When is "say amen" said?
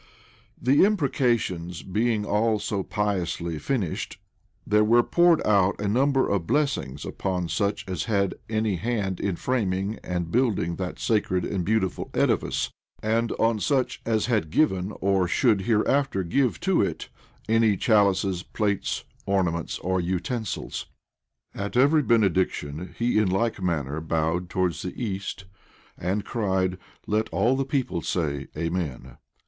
28.01-29.17